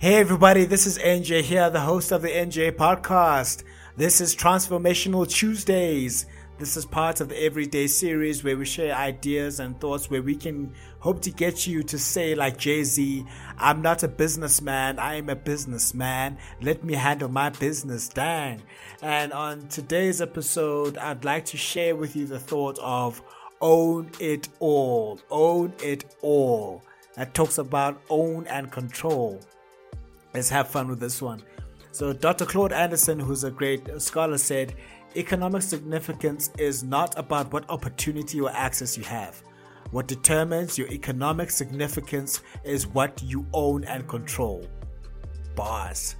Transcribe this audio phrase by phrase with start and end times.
[0.00, 3.64] Hey everybody, this is NJ here, the host of the NJ podcast.
[3.96, 6.26] This is Transformational Tuesdays.
[6.56, 10.36] This is part of the everyday series where we share ideas and thoughts where we
[10.36, 13.26] can hope to get you to say like Jay-Z,
[13.58, 16.38] I'm not a businessman, I am a businessman.
[16.62, 18.62] Let me handle my business, dang.
[19.02, 23.20] And on today's episode, I'd like to share with you the thought of
[23.60, 25.18] own it all.
[25.28, 26.84] Own it all.
[27.16, 29.40] That talks about own and control.
[30.34, 31.42] Let's have fun with this one.
[31.90, 32.44] So, Dr.
[32.44, 34.74] Claude Anderson, who's a great scholar, said
[35.16, 39.42] economic significance is not about what opportunity or access you have.
[39.90, 44.66] What determines your economic significance is what you own and control.
[45.56, 46.16] Boss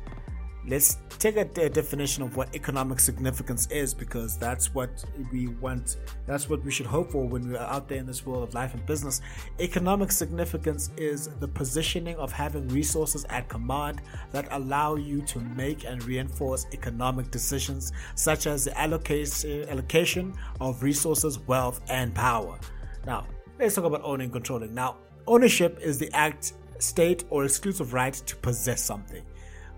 [0.68, 5.96] let's take a, a, definition of what economic significance is because that's what we want
[6.26, 8.54] that's what we should hope for when we are out there in this world of
[8.54, 9.20] life and business.
[9.60, 15.84] Economic significance is the positioning of having resources at command that allow you to make
[15.84, 22.58] and reinforce economic decisions such as the allocation allocation of resources wealth and power.
[23.06, 23.26] Now
[23.58, 24.74] let's talk about owning and controlling.
[24.74, 29.22] Now ownership is the act state or exclusive right to possess something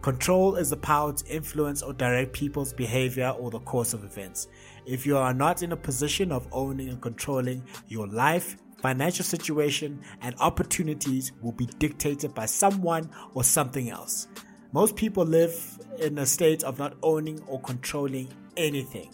[0.02, 4.48] Control is the power to influence or direct people's behavior or the course of events.
[4.86, 10.00] If you are not in a position of owning and controlling your life, financial situation,
[10.22, 14.28] and opportunities will be dictated by someone or something else.
[14.72, 19.10] Most people live in a state of not owning or controlling anything.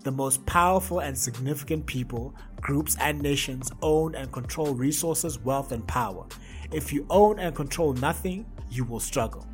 [0.00, 5.86] The most powerful and significant people, groups, and nations own and control resources, wealth, and
[5.88, 6.26] power.
[6.72, 9.46] If you own and control nothing, you will struggle.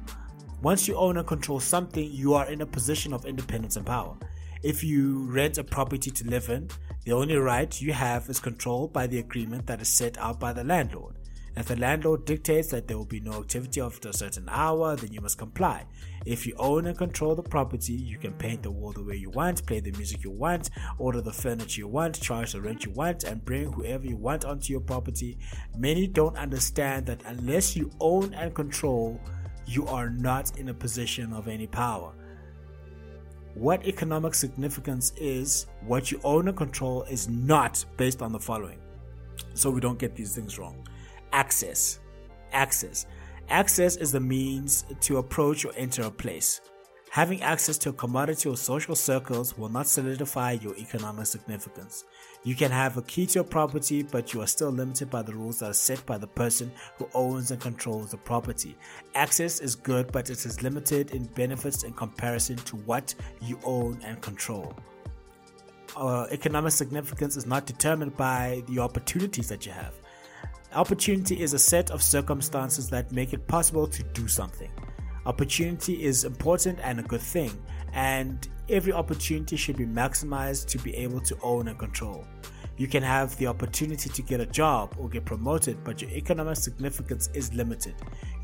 [0.62, 4.16] Once you own and control something, you are in a position of independence and power.
[4.62, 6.70] If you rent a property to live in,
[7.04, 10.52] the only right you have is controlled by the agreement that is set out by
[10.52, 11.16] the landlord.
[11.56, 15.12] If the landlord dictates that there will be no activity after a certain hour, then
[15.12, 15.84] you must comply.
[16.24, 19.30] If you own and control the property, you can paint the wall the way you
[19.30, 22.92] want, play the music you want, order the furniture you want, charge the rent you
[22.92, 25.38] want, and bring whoever you want onto your property.
[25.76, 29.20] Many don't understand that unless you own and control
[29.66, 32.12] you are not in a position of any power.
[33.54, 38.78] What economic significance is, what you own and control, is not based on the following.
[39.54, 40.86] So we don't get these things wrong.
[41.32, 42.00] Access.
[42.52, 43.06] Access.
[43.48, 46.60] Access is the means to approach or enter a place.
[47.12, 52.04] Having access to a commodity or social circles will not solidify your economic significance.
[52.42, 55.34] You can have a key to a property, but you are still limited by the
[55.34, 58.78] rules that are set by the person who owns and controls the property.
[59.14, 64.00] Access is good, but it is limited in benefits in comparison to what you own
[64.02, 64.74] and control.
[65.94, 69.92] Uh, economic significance is not determined by the opportunities that you have.
[70.74, 74.70] Opportunity is a set of circumstances that make it possible to do something.
[75.24, 77.52] Opportunity is important and a good thing,
[77.92, 82.24] and every opportunity should be maximized to be able to own and control.
[82.76, 86.56] You can have the opportunity to get a job or get promoted, but your economic
[86.56, 87.94] significance is limited.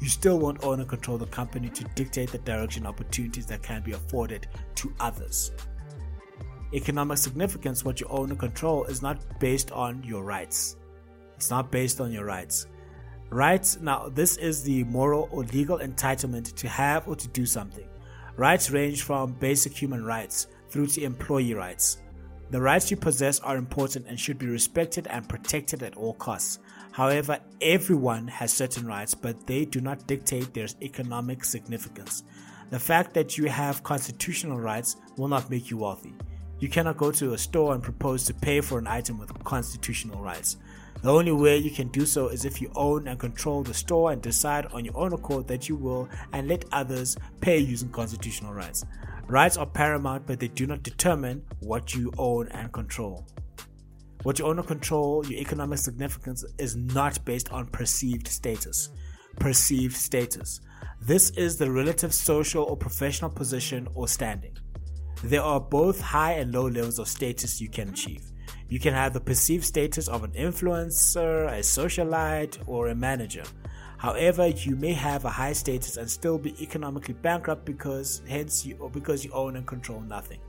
[0.00, 3.82] You still won't own and control the company to dictate the direction opportunities that can
[3.82, 4.46] be afforded
[4.76, 5.50] to others.
[6.74, 10.76] Economic significance, what you own and control, is not based on your rights.
[11.34, 12.66] It's not based on your rights.
[13.30, 17.86] Rights, now, this is the moral or legal entitlement to have or to do something.
[18.36, 21.98] Rights range from basic human rights through to employee rights.
[22.50, 26.58] The rights you possess are important and should be respected and protected at all costs.
[26.92, 32.22] However, everyone has certain rights, but they do not dictate their economic significance.
[32.70, 36.14] The fact that you have constitutional rights will not make you wealthy.
[36.60, 40.22] You cannot go to a store and propose to pay for an item with constitutional
[40.22, 40.56] rights.
[41.00, 44.10] The only way you can do so is if you own and control the store
[44.10, 48.52] and decide on your own accord that you will and let others pay using constitutional
[48.52, 48.84] rights.
[49.28, 53.26] Rights are paramount, but they do not determine what you own and control.
[54.24, 58.90] What you own and control, your economic significance, is not based on perceived status.
[59.38, 60.60] Perceived status.
[61.00, 64.56] This is the relative social or professional position or standing.
[65.22, 68.32] There are both high and low levels of status you can achieve.
[68.70, 73.44] You can have the perceived status of an influencer, a socialite, or a manager.
[73.96, 78.90] However, you may have a high status and still be economically bankrupt because hence you
[78.92, 80.40] because you own and control nothing.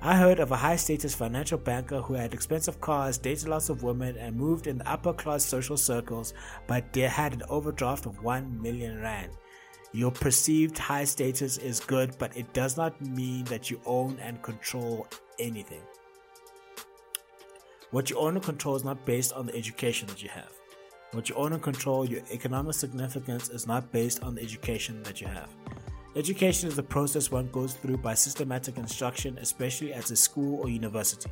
[0.00, 3.82] I heard of a high status financial banker who had expensive cars, dated lots of
[3.82, 6.34] women, and moved in the upper class social circles,
[6.68, 9.32] but they had an overdraft of 1 million rand.
[9.92, 14.40] Your perceived high status is good, but it does not mean that you own and
[14.42, 15.08] control
[15.40, 15.82] anything.
[17.90, 20.52] What you own and control is not based on the education that you have.
[21.12, 25.22] What you own and control, your economic significance is not based on the education that
[25.22, 25.48] you have.
[26.14, 30.68] Education is the process one goes through by systematic instruction, especially at a school or
[30.68, 31.30] university.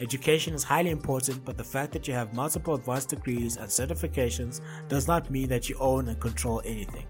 [0.00, 4.60] Education is highly important, but the fact that you have multiple advanced degrees and certifications
[4.88, 7.06] does not mean that you own and control anything.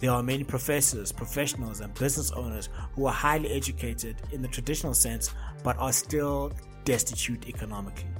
[0.00, 4.94] There are many professors, professionals, and business owners who are highly educated in the traditional
[4.94, 6.52] sense but are still
[6.84, 8.10] destitute economically.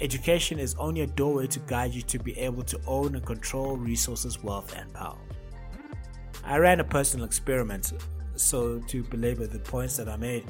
[0.00, 3.76] Education is only a doorway to guide you to be able to own and control
[3.76, 5.18] resources, wealth, and power.
[6.44, 7.92] I ran a personal experiment,
[8.36, 10.44] so to belabor the points that I made,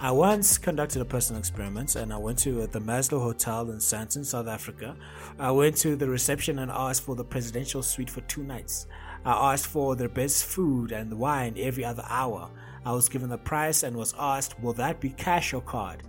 [0.00, 4.24] I once conducted a personal experiment and I went to the Maslow Hotel in Sandton,
[4.24, 4.96] South Africa.
[5.40, 8.86] I went to the reception and asked for the presidential suite for two nights.
[9.24, 12.48] I asked for the best food and wine every other hour.
[12.84, 16.04] I was given the price and was asked, Will that be cash or card?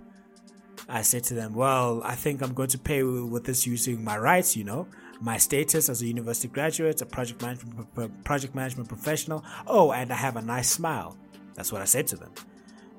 [0.90, 4.18] I said to them, Well, I think I'm going to pay with this using my
[4.18, 4.86] rights, you know,
[5.20, 9.44] my status as a university graduate, a project management, project management professional.
[9.66, 11.16] Oh, and I have a nice smile.
[11.54, 12.32] That's what I said to them.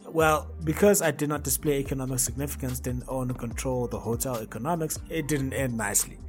[0.08, 5.00] Well, because I did not display economic significance, didn't own or control the hotel economics,
[5.10, 6.20] it didn't end nicely.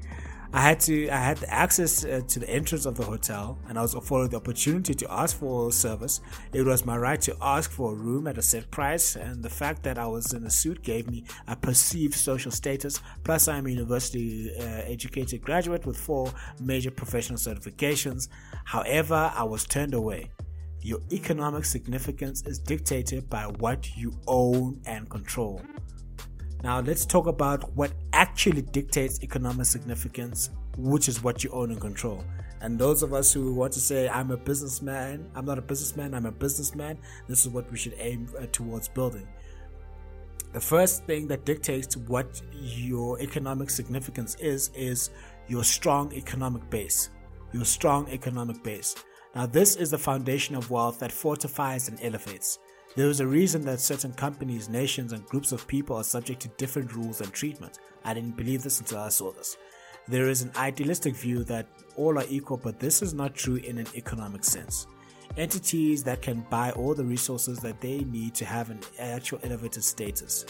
[0.55, 3.83] I had to I had access uh, to the entrance of the hotel and I
[3.83, 6.21] was afforded the opportunity to ask for service.
[6.53, 9.49] It was my right to ask for a room at a set price and the
[9.49, 13.67] fact that I was in a suit gave me a perceived social status plus I'm
[13.67, 18.29] a university uh, educated graduate with four major professional certifications.
[18.67, 20.33] However, I was turned away.
[20.83, 25.63] Your economic significance is dictated by what you own and control.
[26.63, 31.81] Now, let's talk about what actually dictates economic significance, which is what you own and
[31.81, 32.25] control.
[32.61, 36.15] And those of us who want to say, I'm a businessman, I'm not a businessman,
[36.15, 36.99] I'm a businessman,
[37.29, 39.27] this is what we should aim uh, towards building.
[40.53, 45.11] The first thing that dictates what your economic significance is, is
[45.49, 47.11] your strong economic base.
[47.53, 48.95] Your strong economic base.
[49.35, 52.61] Now, this is the foundation of wealth that fortifies and elevates.
[52.95, 56.49] There is a reason that certain companies, nations, and groups of people are subject to
[56.59, 57.79] different rules and treatment.
[58.05, 59.57] I didn't believe this until I saw this.
[60.09, 61.67] There is an idealistic view that
[61.97, 64.87] all are equal, but this is not true in an economic sense.
[65.39, 69.83] Entities that can buy all the resources that they need to have an actual elevated
[69.83, 70.45] status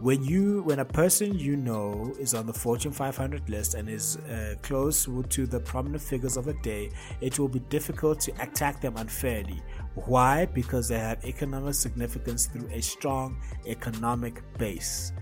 [0.00, 4.16] when you when a person you know is on the fortune 500 list and is
[4.16, 6.90] uh, close to the prominent figures of the day
[7.20, 9.60] it will be difficult to attack them unfairly.
[9.94, 10.46] Why?
[10.46, 15.12] Because they have economic significance through a strong economic base.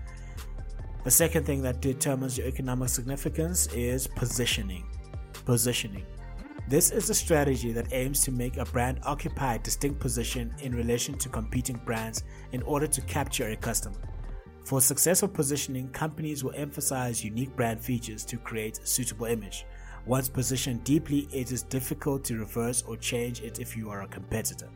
[1.03, 4.85] The second thing that determines your economic significance is positioning.
[5.45, 6.05] Positioning.
[6.67, 10.75] This is a strategy that aims to make a brand occupy a distinct position in
[10.75, 13.97] relation to competing brands in order to capture a customer
[14.67, 19.65] for successful positioning, companies will emphasize unique brand features to create a suitable image.
[20.05, 24.07] Once positioned deeply, it is difficult to reverse or change it if you are a
[24.07, 24.67] competitor.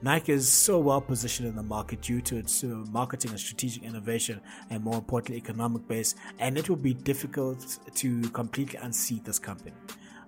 [0.00, 3.82] Nike is so well positioned in the market due to its uh, marketing and strategic
[3.82, 4.40] innovation
[4.70, 9.72] and more importantly economic base and it will be difficult to completely unseat this company.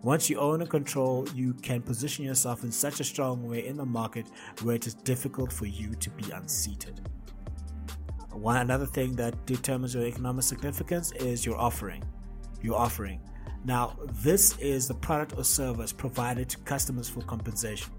[0.02, 3.76] Once you own and control, you can position yourself in such a strong way in
[3.76, 4.26] the market
[4.62, 7.00] where it is difficult for you to be unseated.
[8.34, 12.02] One another thing that determines your economic significance is your offering.
[12.62, 13.20] Your offering.
[13.64, 17.92] Now, this is the product or service provided to customers for compensation.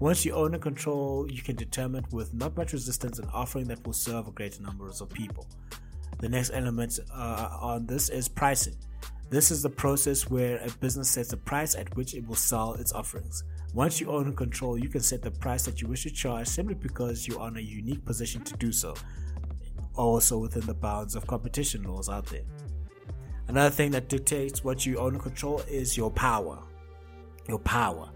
[0.00, 3.86] Once you own and control, you can determine with not much resistance an offering that
[3.86, 5.46] will serve a greater number of people.
[6.18, 8.76] The next element uh, on this is pricing.
[9.30, 12.74] This is the process where a business sets a price at which it will sell
[12.74, 13.44] its offerings.
[13.72, 16.48] Once you own and control, you can set the price that you wish to charge
[16.48, 18.94] simply because you're in a unique position to do so
[19.94, 22.44] also within the bounds of competition laws out there.
[23.48, 26.58] Another thing that dictates what you own and control is your power.
[27.48, 28.10] Your power.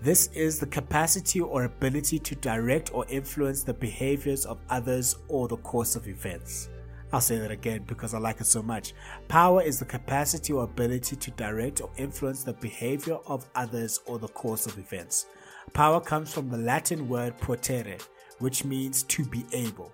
[0.00, 5.46] This is the capacity or ability to direct or influence the behaviors of others or
[5.46, 6.68] the course of events.
[7.12, 8.94] I'll say that again because I like it so much.
[9.28, 14.18] Power is the capacity or ability to direct or influence the behavior of others or
[14.18, 15.26] the course of events.
[15.74, 17.98] Power comes from the Latin word potere,
[18.38, 19.92] which means to be able.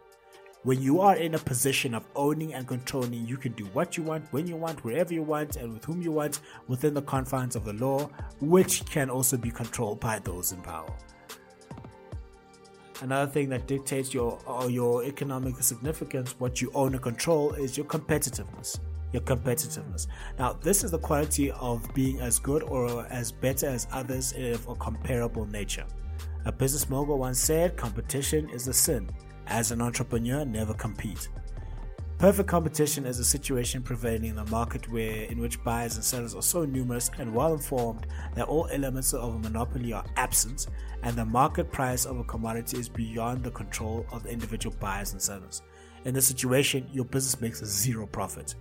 [0.65, 4.03] When you are in a position of owning and controlling, you can do what you
[4.03, 7.55] want, when you want, wherever you want, and with whom you want within the confines
[7.55, 8.11] of the law,
[8.41, 10.93] which can also be controlled by those in power.
[13.01, 14.37] Another thing that dictates your
[14.69, 18.81] your economic significance, what you own and control, is your competitiveness.
[19.13, 20.09] Your competitiveness.
[20.39, 24.67] Now, this is the quality of being as good or as better as others of
[24.69, 25.87] a comparable nature.
[26.45, 29.09] A business mogul once said, "Competition is a sin."
[29.49, 31.29] As an entrepreneur, never compete.
[32.19, 36.35] Perfect competition is a situation prevailing in a market where in which buyers and sellers
[36.35, 40.67] are so numerous and well informed that all elements of a monopoly are absent
[41.03, 45.13] and the market price of a commodity is beyond the control of the individual buyers
[45.13, 45.63] and sellers.
[46.05, 48.55] In this situation, your business makes a zero profit.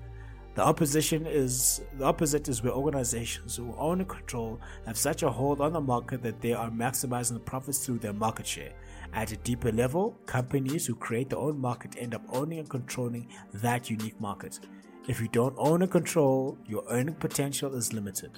[0.58, 5.29] The opposition is the opposite is where organizations who own and control have such a
[5.29, 8.72] hold on the market that they are maximizing the profits through their market share.
[9.14, 13.28] At a deeper level, companies who create their own market end up owning and controlling
[13.54, 14.60] that unique market.
[15.08, 18.32] If you don't own and control, your earning potential is limited.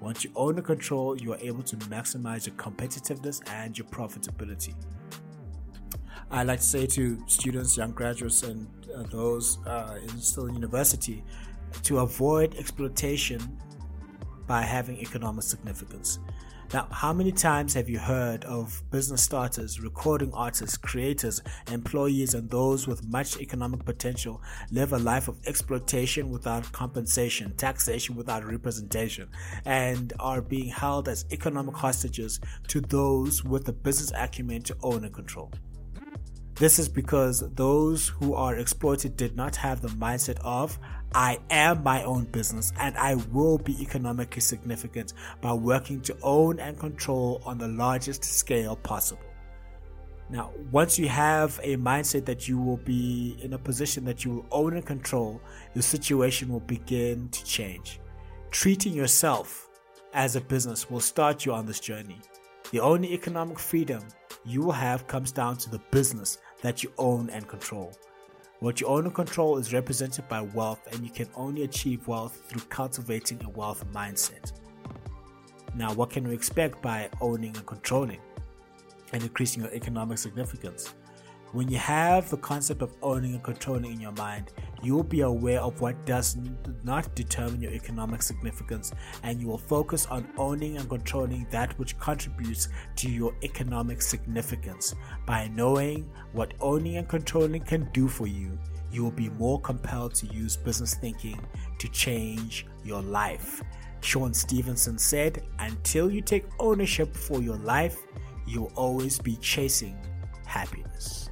[0.00, 4.74] Once you own and control, you are able to maximize your competitiveness and your profitability.
[6.30, 10.54] I like to say to students, young graduates, and uh, those uh, in still in
[10.54, 11.24] university
[11.84, 13.40] to avoid exploitation
[14.46, 16.18] by having economic significance.
[16.74, 22.50] Now, how many times have you heard of business starters, recording artists, creators, employees, and
[22.50, 24.42] those with much economic potential
[24.72, 29.28] live a life of exploitation without compensation, taxation without representation,
[29.64, 35.04] and are being held as economic hostages to those with the business acumen to own
[35.04, 35.52] and control?
[36.56, 40.78] This is because those who are exploited did not have the mindset of,
[41.14, 46.58] I am my own business and I will be economically significant by working to own
[46.58, 49.20] and control on the largest scale possible.
[50.30, 54.36] Now, once you have a mindset that you will be in a position that you
[54.36, 55.42] will own and control,
[55.74, 58.00] your situation will begin to change.
[58.50, 59.68] Treating yourself
[60.14, 62.18] as a business will start you on this journey.
[62.70, 64.02] The only economic freedom
[64.46, 67.92] you will have comes down to the business that you own and control.
[68.60, 72.42] What you own and control is represented by wealth, and you can only achieve wealth
[72.48, 74.52] through cultivating a wealth mindset.
[75.74, 78.20] Now, what can we expect by owning and controlling
[79.12, 80.94] and increasing your economic significance?
[81.56, 85.22] When you have the concept of owning and controlling in your mind, you will be
[85.22, 86.36] aware of what does
[86.84, 91.98] not determine your economic significance and you will focus on owning and controlling that which
[91.98, 94.94] contributes to your economic significance.
[95.24, 98.58] By knowing what owning and controlling can do for you,
[98.92, 101.40] you will be more compelled to use business thinking
[101.78, 103.62] to change your life.
[104.02, 107.96] Sean Stephenson said, Until you take ownership for your life,
[108.46, 109.96] you will always be chasing
[110.44, 111.25] happiness.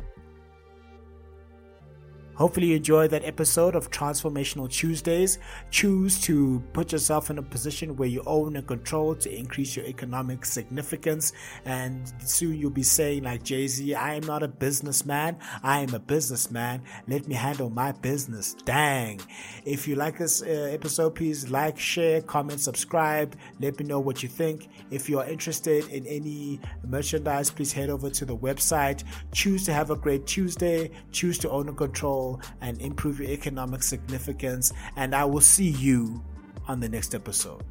[2.36, 5.38] Hopefully, you enjoyed that episode of Transformational Tuesdays.
[5.70, 9.84] Choose to put yourself in a position where you own and control to increase your
[9.86, 11.32] economic significance.
[11.64, 15.94] And soon you'll be saying, like Jay Z, I am not a businessman, I am
[15.94, 16.82] a businessman.
[17.06, 18.54] Let me handle my business.
[18.64, 19.20] Dang.
[19.64, 23.36] If you like this uh, episode, please like, share, comment, subscribe.
[23.60, 24.68] Let me know what you think.
[24.90, 29.04] If you are interested in any merchandise, please head over to the website.
[29.32, 30.90] Choose to have a great Tuesday.
[31.12, 32.23] Choose to own and control
[32.60, 34.72] and improve your economic significance.
[34.96, 36.22] And I will see you
[36.66, 37.62] on the next episode.